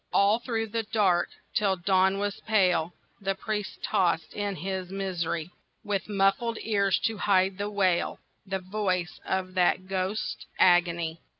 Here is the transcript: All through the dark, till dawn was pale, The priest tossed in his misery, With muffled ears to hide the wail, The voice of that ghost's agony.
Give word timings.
All 0.11 0.39
through 0.39 0.69
the 0.69 0.81
dark, 0.81 1.29
till 1.53 1.75
dawn 1.75 2.17
was 2.17 2.39
pale, 2.47 2.95
The 3.21 3.35
priest 3.35 3.83
tossed 3.83 4.33
in 4.33 4.55
his 4.55 4.89
misery, 4.89 5.51
With 5.83 6.09
muffled 6.09 6.57
ears 6.61 6.97
to 7.05 7.19
hide 7.19 7.59
the 7.59 7.69
wail, 7.69 8.17
The 8.43 8.57
voice 8.57 9.19
of 9.23 9.53
that 9.53 9.87
ghost's 9.87 10.47
agony. 10.57 11.21